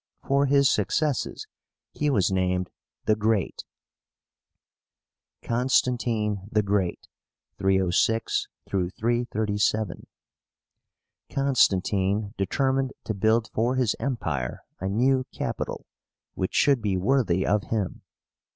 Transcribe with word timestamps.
For 0.27 0.47
his 0.47 0.67
successes 0.67 1.45
he 1.91 2.09
was 2.09 2.31
named 2.31 2.71
the 3.05 3.15
GREAT. 3.15 3.63
CONSTANTINE 5.43 6.49
THE 6.51 6.63
GREAT 6.63 7.07
(306 7.59 8.47
337). 8.67 10.07
Constantine 11.29 12.33
determined 12.35 12.93
to 13.03 13.13
build 13.13 13.51
for 13.53 13.75
his 13.75 13.95
Empire 13.99 14.63
a 14.79 14.89
new 14.89 15.23
capital, 15.31 15.85
which 16.33 16.55
should 16.55 16.81
be 16.81 16.97
worthy 16.97 17.45
of 17.45 17.65
him. 17.65 18.01